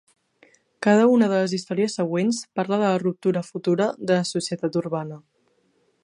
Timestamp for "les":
1.41-1.51